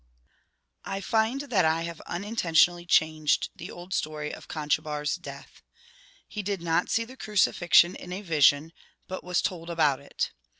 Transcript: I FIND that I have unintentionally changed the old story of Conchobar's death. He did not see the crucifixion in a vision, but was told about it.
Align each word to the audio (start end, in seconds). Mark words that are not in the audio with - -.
I 0.83 0.99
FIND 0.99 1.41
that 1.51 1.63
I 1.63 1.83
have 1.83 2.01
unintentionally 2.07 2.87
changed 2.87 3.49
the 3.55 3.69
old 3.69 3.93
story 3.93 4.33
of 4.33 4.47
Conchobar's 4.47 5.13
death. 5.15 5.61
He 6.27 6.41
did 6.41 6.59
not 6.63 6.89
see 6.89 7.05
the 7.05 7.15
crucifixion 7.15 7.93
in 7.93 8.11
a 8.11 8.23
vision, 8.23 8.73
but 9.07 9.23
was 9.23 9.43
told 9.43 9.69
about 9.69 9.99
it. 9.99 10.31